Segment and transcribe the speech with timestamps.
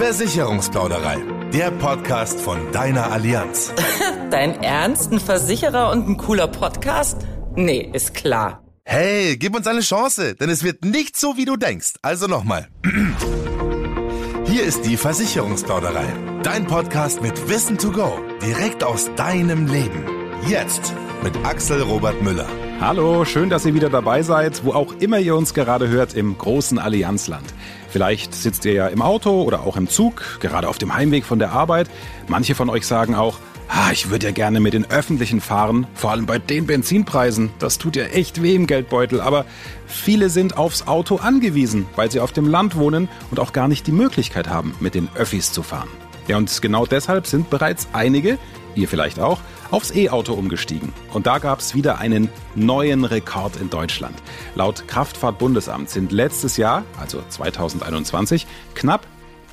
[0.00, 1.18] Versicherungsplauderei,
[1.52, 3.70] der Podcast von deiner Allianz.
[4.30, 5.12] Dein Ernst?
[5.12, 7.18] Ein Versicherer und ein cooler Podcast?
[7.54, 8.64] Nee, ist klar.
[8.82, 11.96] Hey, gib uns eine Chance, denn es wird nicht so, wie du denkst.
[12.00, 12.68] Also nochmal.
[14.46, 16.06] Hier ist die Versicherungsplauderei,
[16.44, 20.06] dein Podcast mit Wissen to go, direkt aus deinem Leben.
[20.48, 22.48] Jetzt mit Axel Robert Müller.
[22.80, 26.38] Hallo, schön, dass ihr wieder dabei seid, wo auch immer ihr uns gerade hört im
[26.38, 27.44] großen Allianzland.
[27.90, 31.38] Vielleicht sitzt ihr ja im Auto oder auch im Zug, gerade auf dem Heimweg von
[31.38, 31.90] der Arbeit.
[32.26, 33.38] Manche von euch sagen auch,
[33.68, 37.50] ah, ich würde ja gerne mit den Öffentlichen fahren, vor allem bei den Benzinpreisen.
[37.58, 39.20] Das tut ja echt weh im Geldbeutel.
[39.20, 39.44] Aber
[39.86, 43.86] viele sind aufs Auto angewiesen, weil sie auf dem Land wohnen und auch gar nicht
[43.86, 45.90] die Möglichkeit haben, mit den Öffis zu fahren.
[46.28, 48.38] Ja, und genau deshalb sind bereits einige,
[48.74, 50.92] ihr vielleicht auch, aufs E-Auto umgestiegen.
[51.12, 54.16] Und da gab es wieder einen neuen Rekord in Deutschland.
[54.54, 59.06] Laut Kraftfahrtbundesamt sind letztes Jahr, also 2021, knapp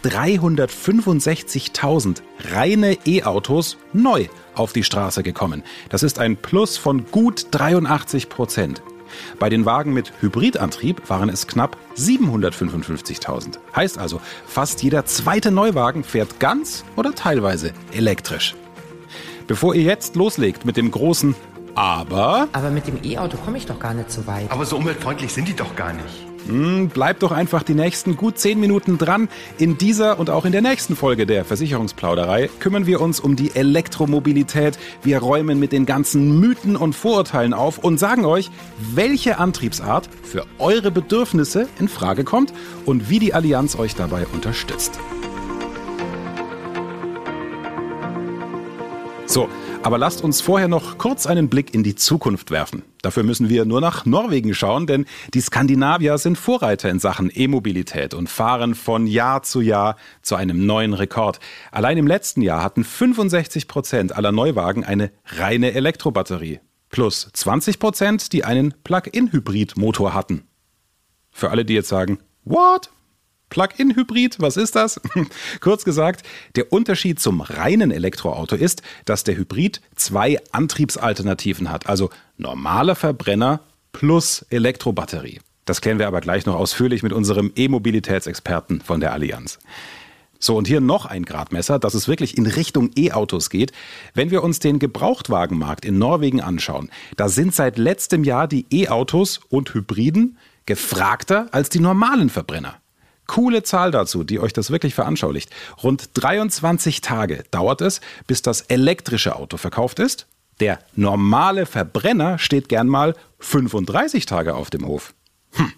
[0.04, 5.64] 365.000 reine E-Autos neu auf die Straße gekommen.
[5.90, 8.82] Das ist ein Plus von gut 83 Prozent.
[9.40, 13.58] Bei den Wagen mit Hybridantrieb waren es knapp 755.000.
[13.76, 18.56] Heißt also, fast jeder zweite Neuwagen fährt ganz oder teilweise elektrisch.
[19.48, 21.34] Bevor ihr jetzt loslegt mit dem großen
[21.74, 22.50] Aber.
[22.52, 24.52] Aber mit dem E-Auto komme ich doch gar nicht so weit.
[24.52, 26.28] Aber so umweltfreundlich sind die doch gar nicht.
[26.48, 29.30] Hm, bleibt doch einfach die nächsten gut zehn Minuten dran.
[29.58, 33.56] In dieser und auch in der nächsten Folge der Versicherungsplauderei kümmern wir uns um die
[33.56, 34.78] Elektromobilität.
[35.04, 40.46] Wir räumen mit den ganzen Mythen und Vorurteilen auf und sagen euch, welche Antriebsart für
[40.60, 42.54] eure Bedürfnisse in Frage kommt
[42.86, 45.00] und wie die Allianz euch dabei unterstützt.
[49.30, 49.50] So,
[49.84, 52.84] aber lasst uns vorher noch kurz einen Blick in die Zukunft werfen.
[53.02, 58.14] Dafür müssen wir nur nach Norwegen schauen, denn die Skandinavier sind Vorreiter in Sachen E-Mobilität
[58.14, 61.42] und fahren von Jahr zu Jahr zu einem neuen Rekord.
[61.74, 66.62] Allein im letzten Jahr hatten 65 Prozent aller Neuwagen eine reine Elektrobatterie.
[66.90, 70.48] Plus 20 Prozent, die einen Plug-in-Hybrid-Motor hatten.
[71.32, 72.90] Für alle, die jetzt sagen, what?
[73.50, 75.00] Plug-in-Hybrid, was ist das?
[75.62, 76.26] Kurz gesagt,
[76.56, 83.62] der Unterschied zum reinen Elektroauto ist, dass der Hybrid zwei Antriebsalternativen hat, also normaler Verbrenner
[83.94, 85.40] plus Elektrobatterie.
[85.66, 89.60] Das klären wir aber gleich noch ausführlich mit unserem E-Mobilitätsexperten von der Allianz.
[90.40, 93.72] So, und hier noch ein Gradmesser, dass es wirklich in Richtung E-Autos geht.
[94.14, 99.40] Wenn wir uns den Gebrauchtwagenmarkt in Norwegen anschauen, da sind seit letztem Jahr die E-Autos
[99.50, 102.76] und Hybriden gefragter als die normalen Verbrenner.
[103.28, 105.52] Coole Zahl dazu, die euch das wirklich veranschaulicht.
[105.84, 110.28] Rund 23 Tage dauert es, bis das elektrische Auto verkauft ist.
[110.60, 115.14] Der normale Verbrenner steht gern mal 35 Tage auf dem Hof.
[115.52, 115.72] Hm.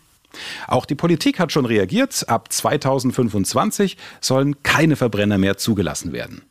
[0.67, 2.29] Auch die Politik hat schon reagiert.
[2.29, 6.43] Ab 2025 sollen keine Verbrenner mehr zugelassen werden.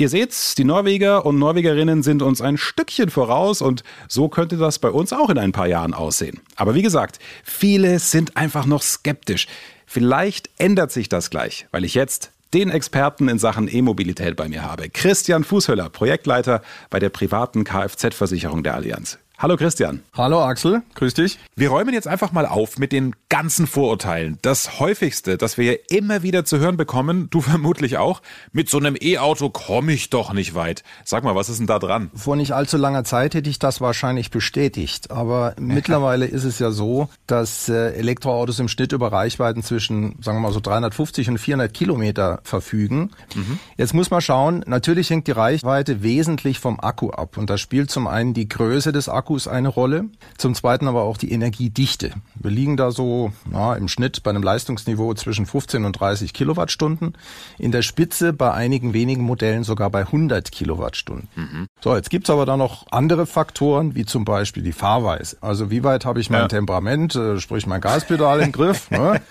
[0.00, 4.78] Ihr seht, die Norweger und Norwegerinnen sind uns ein Stückchen voraus und so könnte das
[4.78, 6.38] bei uns auch in ein paar Jahren aussehen.
[6.54, 9.48] Aber wie gesagt, viele sind einfach noch skeptisch.
[9.86, 14.62] Vielleicht ändert sich das gleich, weil ich jetzt den Experten in Sachen E-Mobilität bei mir
[14.62, 14.88] habe.
[14.88, 19.18] Christian Fußhöller, Projektleiter bei der privaten Kfz-Versicherung der Allianz.
[19.40, 20.02] Hallo Christian.
[20.14, 21.38] Hallo Axel, grüß dich.
[21.54, 24.36] Wir räumen jetzt einfach mal auf mit den ganzen Vorurteilen.
[24.42, 28.96] Das häufigste, das wir immer wieder zu hören bekommen, du vermutlich auch, mit so einem
[29.00, 30.82] E-Auto komme ich doch nicht weit.
[31.04, 32.10] Sag mal, was ist denn da dran?
[32.16, 36.72] Vor nicht allzu langer Zeit hätte ich das wahrscheinlich bestätigt, aber mittlerweile ist es ja
[36.72, 41.38] so, dass äh, Elektroautos im Schnitt über Reichweiten zwischen, sagen wir mal so 350 und
[41.38, 43.12] 400 Kilometer verfügen.
[43.36, 43.60] Mhm.
[43.76, 47.92] Jetzt muss man schauen, natürlich hängt die Reichweite wesentlich vom Akku ab und da spielt
[47.92, 50.06] zum einen die Größe des Akkus Akkus eine Rolle.
[50.38, 52.12] Zum Zweiten aber auch die Energiedichte.
[52.34, 57.12] Wir liegen da so na, im Schnitt bei einem Leistungsniveau zwischen 15 und 30 Kilowattstunden.
[57.58, 61.28] In der Spitze bei einigen wenigen Modellen sogar bei 100 Kilowattstunden.
[61.36, 61.66] Mhm.
[61.84, 65.36] So, jetzt gibt's aber da noch andere Faktoren, wie zum Beispiel die Fahrweise.
[65.42, 66.48] Also wie weit habe ich mein ja.
[66.48, 68.90] Temperament, äh, sprich mein Gaspedal im Griff.
[68.90, 69.20] Ne?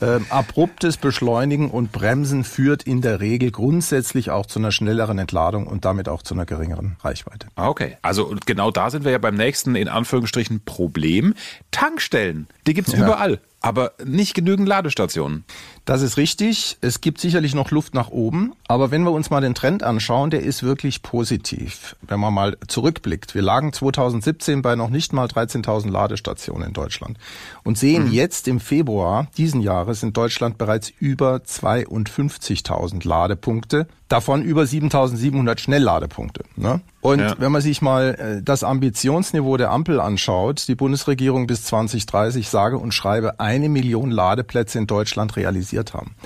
[0.00, 5.66] Ähm, abruptes Beschleunigen und Bremsen führt in der Regel grundsätzlich auch zu einer schnelleren Entladung
[5.66, 7.48] und damit auch zu einer geringeren Reichweite.
[7.56, 11.34] Ah, okay, also genau da sind wir ja bei beim nächsten, in Anführungsstrichen, Problem.
[11.70, 13.04] Tankstellen, die gibt's ja.
[13.04, 15.44] überall aber nicht genügend Ladestationen.
[15.84, 16.78] Das ist richtig.
[16.80, 18.52] Es gibt sicherlich noch Luft nach oben.
[18.68, 21.96] Aber wenn wir uns mal den Trend anschauen, der ist wirklich positiv.
[22.02, 23.34] Wenn man mal zurückblickt.
[23.34, 27.18] Wir lagen 2017 bei noch nicht mal 13.000 Ladestationen in Deutschland
[27.64, 28.12] und sehen mhm.
[28.12, 33.88] jetzt im Februar diesen Jahres in Deutschland bereits über 52.000 Ladepunkte.
[34.08, 36.44] Davon über 7.700 Schnellladepunkte.
[36.56, 36.80] Ne?
[37.00, 37.34] Und ja.
[37.38, 42.76] wenn man sich mal äh, das Ambitionsniveau der Ampel anschaut, die Bundesregierung bis 2030 sage
[42.78, 46.16] und schreibe eine Million Ladeplätze in Deutschland realisiert haben.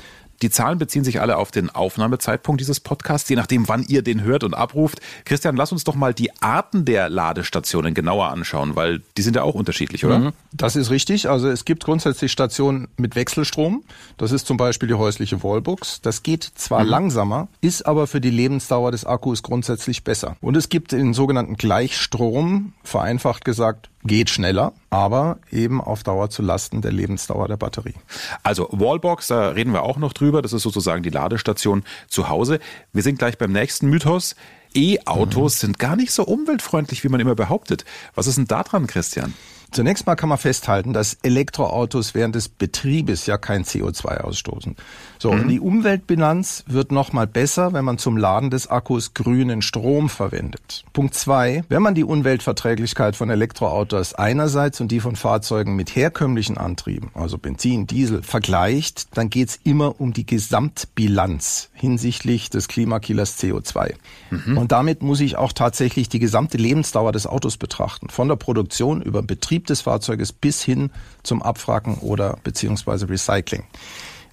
[0.43, 4.23] Die Zahlen beziehen sich alle auf den Aufnahmezeitpunkt dieses Podcasts, je nachdem, wann ihr den
[4.23, 5.00] hört und abruft.
[5.25, 9.44] Christian, lass uns doch mal die Arten der Ladestationen genauer anschauen, weil die sind ja
[9.44, 10.19] auch unterschiedlich, oder?
[10.19, 10.33] Mhm.
[10.53, 11.29] Das ist richtig.
[11.29, 13.85] Also es gibt grundsätzlich Stationen mit Wechselstrom.
[14.19, 16.00] Das ist zum Beispiel die häusliche Wallbox.
[16.00, 16.91] Das geht zwar mhm.
[16.91, 20.37] langsamer, ist aber für die Lebensdauer des Akkus grundsätzlich besser.
[20.41, 26.43] Und es gibt den sogenannten Gleichstrom, vereinfacht gesagt, geht schneller, aber eben auf Dauer zu
[26.43, 27.94] Lasten der Lebensdauer der Batterie.
[28.43, 30.43] Also Wallbox, da reden wir auch noch drüber.
[30.43, 32.58] Das ist sozusagen die Ladestation zu Hause.
[32.93, 34.34] Wir sind gleich beim nächsten Mythos.
[34.75, 35.66] E-Autos mhm.
[35.66, 37.84] sind gar nicht so umweltfreundlich, wie man immer behauptet.
[38.14, 39.34] Was ist denn da dran, Christian?
[39.72, 44.76] Zunächst mal kann man festhalten, dass Elektroautos während des Betriebes ja kein CO2 ausstoßen.
[45.19, 45.40] So, mhm.
[45.40, 50.84] und die Umweltbilanz wird nochmal besser, wenn man zum Laden des Akkus grünen Strom verwendet.
[50.92, 56.58] Punkt zwei, wenn man die Umweltverträglichkeit von Elektroautos einerseits und die von Fahrzeugen mit herkömmlichen
[56.58, 63.94] Antrieben, also Benzin, Diesel, vergleicht, dann geht's immer um die Gesamtbilanz hinsichtlich des Klimakillers CO2.
[64.30, 64.58] Mhm.
[64.58, 68.10] Und damit muss ich auch tatsächlich die gesamte Lebensdauer des Autos betrachten.
[68.10, 70.91] Von der Produktion über Betrieb Betrieb des Fahrzeuges bis hin
[71.23, 73.64] zum Abwracken oder beziehungsweise Recycling.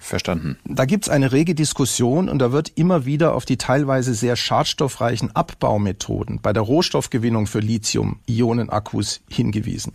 [0.02, 0.56] Verstanden.
[0.64, 5.36] Da gibt's eine rege Diskussion und da wird immer wieder auf die teilweise sehr schadstoffreichen
[5.36, 9.92] Abbaumethoden bei der Rohstoffgewinnung für Lithium-Ionen-Akkus hingewiesen.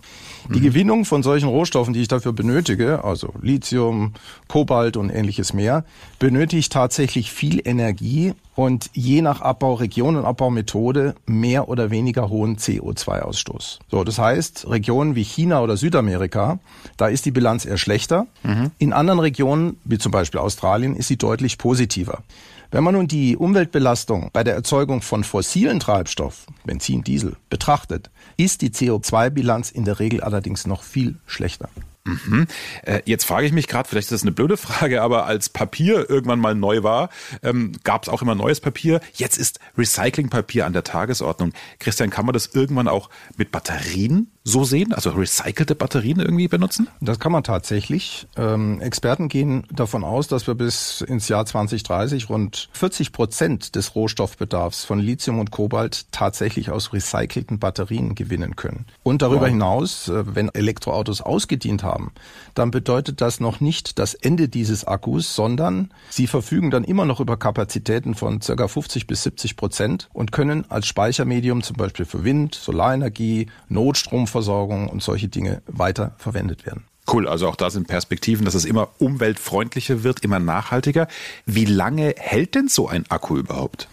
[0.54, 0.64] Die mhm.
[0.64, 4.14] Gewinnung von solchen Rohstoffen, die ich dafür benötige, also Lithium,
[4.48, 5.86] Kobalt und ähnliches mehr,
[6.20, 13.80] benötigt tatsächlich viel Energie und je nach Abbauregion und Abbaumethode mehr oder weniger hohen CO2-Ausstoß.
[13.92, 16.60] So, das heißt, Regionen wie China oder Südamerika,
[16.98, 18.28] da ist die Bilanz eher schlechter.
[18.44, 18.72] Mhm.
[18.78, 22.24] In anderen Regionen, wie zum Beispiel Australien, ist sie deutlich positiver.
[22.72, 28.62] Wenn man nun die Umweltbelastung bei der Erzeugung von fossilen Treibstoff, Benzin, Diesel, betrachtet, ist
[28.62, 31.70] die CO2-Bilanz in der Regel allerdings noch viel schlechter.
[32.06, 32.46] Mhm.
[32.84, 36.10] Äh, jetzt frage ich mich gerade, vielleicht ist das eine blöde Frage, aber als Papier
[36.10, 37.10] irgendwann mal neu war,
[37.42, 39.02] ähm, gab es auch immer neues Papier.
[39.14, 41.54] Jetzt ist Recyclingpapier an der Tagesordnung.
[41.80, 44.94] Christian, kann man das irgendwann auch mit Batterien so sehen?
[44.94, 46.88] Also recycelte Batterien irgendwie benutzen?
[47.02, 48.28] Das kann man tatsächlich.
[48.38, 53.96] Ähm, Experten gehen davon aus, dass wir bis ins Jahr 2030 rund 40 Prozent des
[53.96, 58.86] Rohstoffbedarfs von Lithium und Kobalt tatsächlich aus recycelten Batterien gewinnen können.
[59.02, 59.50] Und darüber wow.
[59.50, 62.12] hinaus, äh, wenn Elektroautos ausgedient haben,
[62.54, 67.20] dann bedeutet das noch nicht das Ende dieses Akkus, sondern sie verfügen dann immer noch
[67.20, 68.68] über Kapazitäten von ca.
[68.68, 74.90] 50 bis 70 Prozent und können als Speichermedium zum Beispiel für Wind, Solarenergie, Notstrom Stromversorgung
[74.90, 76.84] und solche Dinge weiter verwendet werden.
[77.12, 81.08] Cool, also auch da sind Perspektiven, dass es immer umweltfreundlicher wird, immer nachhaltiger.
[81.46, 83.88] Wie lange hält denn so ein Akku überhaupt?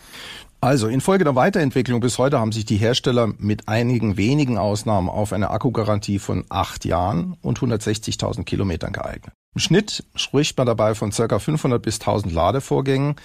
[0.61, 5.33] Also infolge der Weiterentwicklung bis heute haben sich die Hersteller mit einigen wenigen Ausnahmen auf
[5.33, 9.35] eine Akkugarantie von acht Jahren und 160.000 Kilometern geeignet.
[9.55, 11.38] Im Schnitt spricht man dabei von ca.
[11.38, 13.17] 500 bis 1000 Ladevorgängen.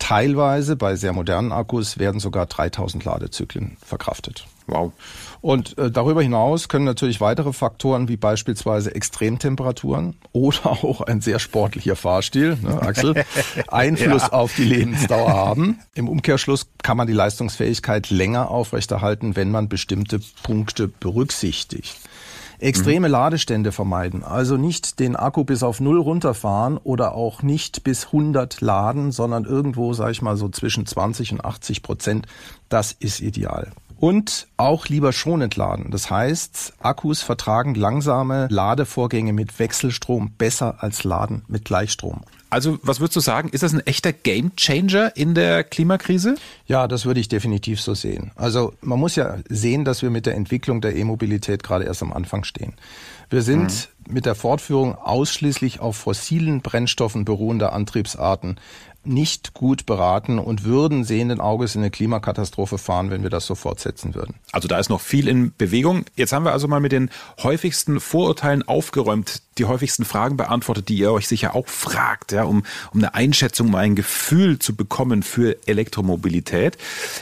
[0.00, 4.46] Teilweise bei sehr modernen Akkus werden sogar 3000 Ladezyklen verkraftet.
[4.66, 4.92] Wow.
[5.40, 11.38] Und äh, darüber hinaus können natürlich weitere Faktoren wie beispielsweise Extremtemperaturen oder auch ein sehr
[11.38, 13.24] sportlicher Fahrstil, ne, Axel,
[13.68, 14.32] Einfluss ja.
[14.32, 15.78] auf die Lebensdauer haben.
[15.94, 21.94] Im Umkehrschluss kann man die Leistungsfähigkeit länger aufrechterhalten, wenn man bestimmte Punkte berücksichtigt.
[22.60, 23.12] Extreme mhm.
[23.12, 28.60] Ladestände vermeiden, also nicht den Akku bis auf Null runterfahren oder auch nicht bis 100
[28.60, 32.26] laden, sondern irgendwo, sage ich mal, so zwischen 20 und 80 Prozent.
[32.68, 33.72] Das ist ideal.
[33.98, 35.90] Und auch lieber schonend laden.
[35.90, 42.22] Das heißt, Akkus vertragen langsame Ladevorgänge mit Wechselstrom besser als Laden mit Gleichstrom.
[42.50, 43.48] Also, was würdest du sagen?
[43.50, 46.34] Ist das ein echter Gamechanger in der Klimakrise?
[46.66, 48.32] Ja, das würde ich definitiv so sehen.
[48.34, 52.12] Also, man muss ja sehen, dass wir mit der Entwicklung der E-Mobilität gerade erst am
[52.12, 52.74] Anfang stehen.
[53.30, 54.14] Wir sind mhm.
[54.14, 58.56] mit der Fortführung ausschließlich auf fossilen Brennstoffen beruhender Antriebsarten
[59.02, 63.54] nicht gut beraten und würden sehenden Auges in eine Klimakatastrophe fahren, wenn wir das so
[63.54, 64.34] fortsetzen würden.
[64.52, 66.04] Also da ist noch viel in Bewegung.
[66.16, 67.10] Jetzt haben wir also mal mit den
[67.42, 72.64] häufigsten Vorurteilen aufgeräumt, die häufigsten Fragen beantwortet, die ihr euch sicher auch fragt, ja, um,
[72.92, 76.76] um eine Einschätzung, um ein Gefühl zu bekommen für Elektromobilität.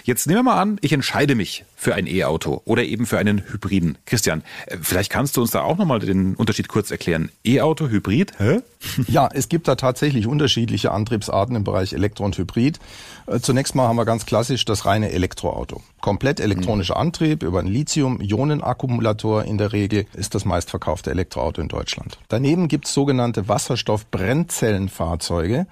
[0.04, 3.42] Jetzt nehmen wir mal an, ich entscheide mich für ein E-Auto oder eben für einen
[3.50, 3.98] Hybriden.
[4.04, 7.30] Christian, äh, vielleicht kannst du uns da auch nochmal den Unterschied kurz erklären.
[7.44, 8.60] E-Auto, Hybrid, hä?
[9.06, 12.78] Ja, es gibt da tatsächlich unterschiedliche Antriebsarten im Bereich Elektro und Hybrid.
[13.26, 15.82] Äh, zunächst mal haben wir ganz klassisch das reine Elektroauto.
[16.00, 17.00] Komplett elektronischer mhm.
[17.00, 22.18] Antrieb über einen Lithium-Ionen-Akkumulator in der Regel ist das meistverkaufte Elektroauto in Deutschland.
[22.28, 25.66] Daneben gibt es sogenannte Wasserstoff-Brennzellenfahrzeuge.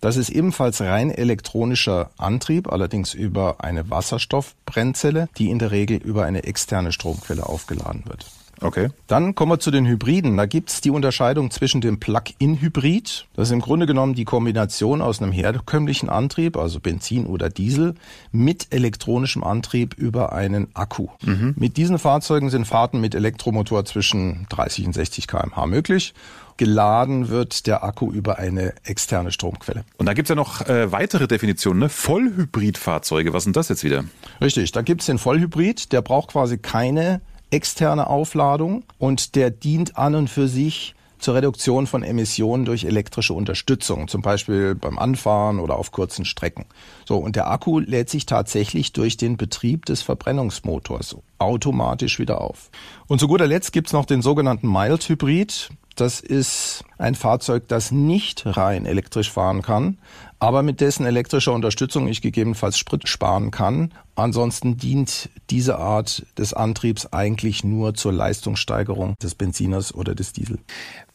[0.00, 6.24] Das ist ebenfalls rein elektronischer Antrieb, allerdings über eine Wasserstoffbrennzelle, die in der Regel über
[6.24, 8.26] eine externe Stromquelle aufgeladen wird.
[8.60, 8.88] Okay.
[9.06, 10.36] Dann kommen wir zu den Hybriden.
[10.36, 13.26] Da gibt's die Unterscheidung zwischen dem Plug-in-Hybrid.
[13.34, 17.94] Das ist im Grunde genommen die Kombination aus einem herkömmlichen Antrieb, also Benzin oder Diesel,
[18.32, 21.08] mit elektronischem Antrieb über einen Akku.
[21.56, 26.14] Mit diesen Fahrzeugen sind Fahrten mit Elektromotor zwischen 30 und 60 km/h möglich.
[26.56, 29.84] Geladen wird der Akku über eine externe Stromquelle.
[29.96, 31.88] Und da gibt's ja noch äh, weitere Definitionen, ne?
[31.88, 34.04] Vollhybridfahrzeuge, was sind das jetzt wieder?
[34.42, 40.14] Richtig, da gibt's den Vollhybrid, der braucht quasi keine externe Aufladung und der dient an
[40.14, 45.76] und für sich zur Reduktion von Emissionen durch elektrische Unterstützung, zum Beispiel beim Anfahren oder
[45.76, 46.64] auf kurzen Strecken.
[47.06, 52.70] So, und der Akku lädt sich tatsächlich durch den Betrieb des Verbrennungsmotors automatisch wieder auf.
[53.06, 55.70] Und zu guter Letzt gibt's noch den sogenannten Mild Hybrid.
[55.96, 59.98] Das ist ein Fahrzeug, das nicht rein elektrisch fahren kann,
[60.38, 63.92] aber mit dessen elektrischer Unterstützung ich gegebenenfalls Sprit sparen kann.
[64.14, 70.58] Ansonsten dient diese Art des Antriebs eigentlich nur zur Leistungssteigerung des Benziners oder des Diesel.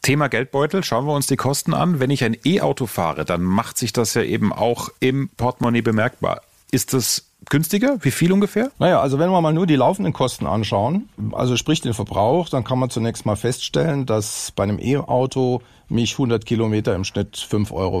[0.02, 1.98] Thema Geldbeutel, schauen wir uns die Kosten an.
[1.98, 6.42] Wenn ich ein E-Auto fahre, dann macht sich das ja eben auch im Portemonnaie bemerkbar.
[6.70, 7.96] Ist das günstiger?
[8.00, 8.70] Wie viel ungefähr?
[8.78, 12.64] Naja, also wenn wir mal nur die laufenden Kosten anschauen, also sprich den Verbrauch, dann
[12.64, 17.72] kann man zunächst mal feststellen, dass bei einem E-Auto mich 100 Kilometer im Schnitt 5,25
[17.72, 18.00] Euro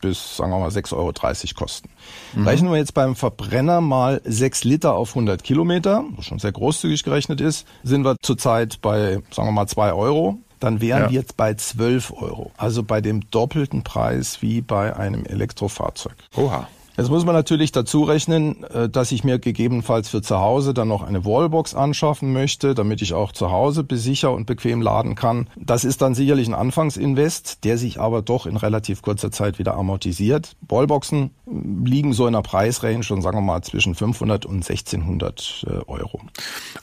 [0.00, 1.12] bis, sagen wir mal, 6,30 Euro
[1.54, 1.90] kosten.
[2.36, 7.02] Rechnen wir jetzt beim Verbrenner mal 6 Liter auf 100 Kilometer, was schon sehr großzügig
[7.02, 10.38] gerechnet ist, sind wir zurzeit bei, sagen wir mal, 2 Euro.
[10.58, 11.10] Dann wären Ja.
[11.10, 12.50] wir jetzt bei 12 Euro.
[12.58, 16.14] Also bei dem doppelten Preis wie bei einem Elektrofahrzeug.
[16.36, 16.68] Oha.
[17.00, 20.88] Jetzt muss man natürlich dazu rechnen, äh, dass ich mir gegebenenfalls für zu Hause dann
[20.88, 25.48] noch eine Wallbox anschaffen möchte, damit ich auch zu Hause sicher und bequem laden kann.
[25.56, 29.76] Das ist dann sicherlich ein Anfangsinvest, der sich aber doch in relativ kurzer Zeit wieder
[29.76, 30.56] amortisiert.
[30.68, 35.64] Wallboxen äh, liegen so in einer Preisrange schon, sagen wir mal, zwischen 500 und 1600
[35.66, 36.20] äh, Euro.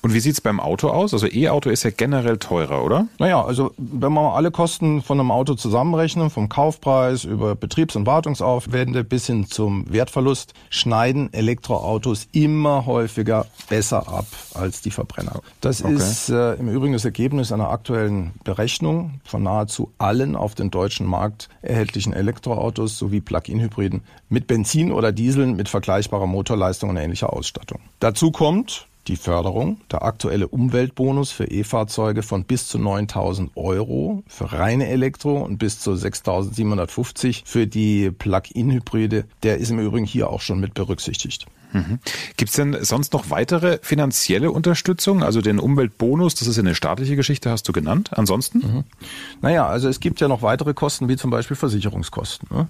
[0.02, 1.14] Und wie sieht's beim Auto aus?
[1.14, 3.08] Also E-Auto ist ja generell teurer, oder?
[3.20, 7.96] Naja, also wenn wir mal alle Kosten von einem Auto zusammenrechnen, vom Kaufpreis über Betriebs-
[7.96, 15.42] und Wartungsaufwände bis hin zum Wertverlust, schneiden Elektroautos immer häufiger besser ab als die Verbrenner.
[15.62, 15.96] Das Okay.
[15.96, 21.06] ist äh, im Übrigen das Ergebnis einer aktuellen Berechnung von nahezu allen auf dem deutschen
[21.06, 27.80] Markt erhältlichen Elektroautos sowie Plug-in-Hybriden mit Benzin oder Dieseln mit vergleichbarer Motorleistung und ähnlicher Ausstattung.
[28.00, 34.52] Dazu kommt die Förderung, der aktuelle Umweltbonus für E-Fahrzeuge von bis zu 9000 Euro für
[34.52, 40.42] reine Elektro und bis zu 6750 für die Plug-in-Hybride, der ist im Übrigen hier auch
[40.42, 41.48] schon mit berücksichtigt.
[42.38, 45.24] Gibt's denn sonst noch weitere finanzielle Unterstützung?
[45.24, 48.12] Also den Umweltbonus, das ist ja eine staatliche Geschichte, hast du genannt.
[48.14, 48.86] Ansonsten?
[49.42, 52.48] Naja, also es gibt ja noch weitere Kosten, wie zum Beispiel Versicherungskosten.
[52.56, 52.68] Ne?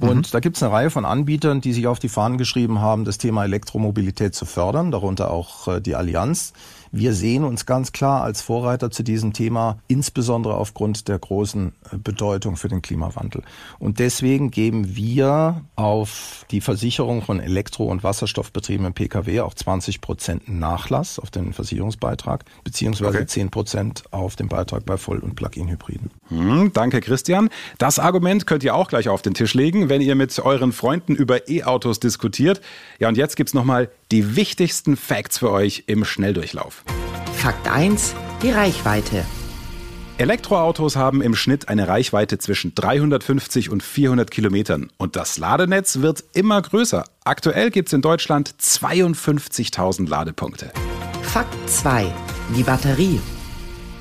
[0.00, 3.04] Und da gibt es eine Reihe von Anbietern, die sich auf die Fahnen geschrieben haben,
[3.04, 6.52] das Thema Elektromobilität zu fördern, darunter auch äh, die Allianz.
[6.92, 11.96] Wir sehen uns ganz klar als Vorreiter zu diesem Thema, insbesondere aufgrund der großen äh,
[11.98, 13.42] Bedeutung für den Klimawandel.
[13.78, 20.48] Und deswegen geben wir auf die Versicherung von Elektro- und Wasserstoffbetriebenen Pkw auch 20 Prozent
[20.48, 23.26] Nachlass auf den Versicherungsbeitrag, beziehungsweise Okay.
[23.26, 26.10] 10 Prozent auf den Beitrag bei Voll- und Plug-in-Hybriden.
[26.28, 27.48] Hm, danke, Christian.
[27.78, 31.14] Das Argument könnt ihr auch gleich auf den Tisch legen, wenn ihr mit euren Freunden
[31.16, 32.60] über E-Autos diskutiert.
[32.98, 36.77] Ja, und jetzt gibt's nochmal die wichtigsten Facts für euch im Schnelldurchlauf.
[37.34, 38.14] Fakt 1.
[38.42, 39.24] Die Reichweite.
[40.18, 44.90] Elektroautos haben im Schnitt eine Reichweite zwischen 350 und 400 Kilometern.
[44.96, 47.04] Und das Ladenetz wird immer größer.
[47.24, 50.72] Aktuell gibt's in Deutschland 52.000 Ladepunkte.
[51.22, 52.12] Fakt 2.
[52.56, 53.20] Die Batterie.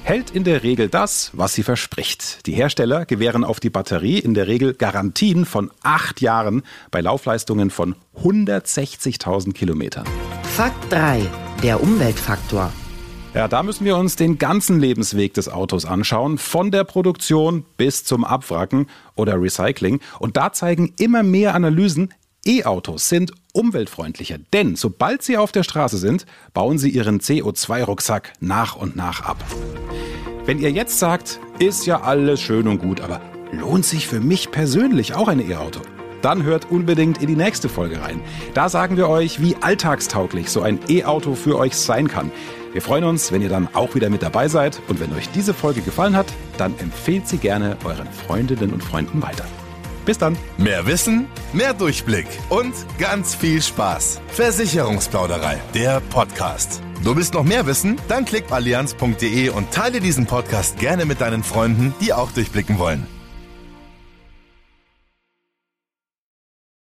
[0.01, 2.47] Hält in der Regel das, was sie verspricht.
[2.47, 7.69] Die Hersteller gewähren auf die Batterie in der Regel Garantien von acht Jahren bei Laufleistungen
[7.69, 10.05] von 160.000 Kilometern.
[10.55, 11.29] Fakt 3.
[11.63, 12.71] Der Umweltfaktor.
[13.33, 18.03] Ja, da müssen wir uns den ganzen Lebensweg des Autos anschauen, von der Produktion bis
[18.03, 18.85] zum Abwracken
[19.15, 19.99] oder Recycling.
[20.19, 22.13] Und da zeigen immer mehr Analysen,
[22.45, 28.75] E-Autos sind umweltfreundlicher, denn sobald sie auf der Straße sind, bauen sie ihren CO2-Rucksack nach
[28.75, 29.43] und nach ab.
[30.45, 33.19] Wenn ihr jetzt sagt, ist ja alles schön und gut, aber
[33.51, 35.81] lohnt sich für mich persönlich auch ein E-Auto?
[36.21, 38.21] Dann hört unbedingt in die nächste Folge rein.
[38.53, 42.31] Da sagen wir euch, wie alltagstauglich so ein E-Auto für euch sein kann.
[42.73, 44.81] Wir freuen uns, wenn ihr dann auch wieder mit dabei seid.
[44.87, 49.21] Und wenn euch diese Folge gefallen hat, dann empfehlt sie gerne euren Freundinnen und Freunden
[49.21, 49.45] weiter.
[50.05, 50.37] Bis dann.
[50.57, 54.21] Mehr Wissen, mehr Durchblick und ganz viel Spaß.
[54.29, 56.81] Versicherungsplauderei, der Podcast.
[57.03, 57.97] Du willst noch mehr wissen?
[58.07, 63.05] Dann klick allianz.de und teile diesen Podcast gerne mit deinen Freunden, die auch durchblicken wollen.